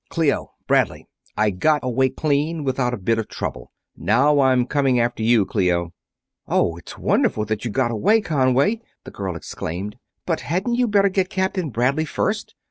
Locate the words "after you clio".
4.99-5.93